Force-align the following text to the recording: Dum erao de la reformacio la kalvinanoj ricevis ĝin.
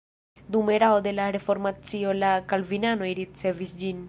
Dum 0.55 0.71
erao 0.75 1.03
de 1.09 1.13
la 1.19 1.27
reformacio 1.37 2.17
la 2.25 2.35
kalvinanoj 2.55 3.15
ricevis 3.23 3.79
ĝin. 3.85 3.99